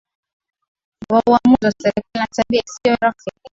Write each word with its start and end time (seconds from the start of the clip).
wa 1.11 1.21
uamuzi 1.27 1.65
wa 1.65 1.71
serikali 1.71 2.05
na 2.17 2.27
tabia 2.27 2.61
isiyo 2.65 2.91
ya 2.91 2.97
urafiki 3.01 3.49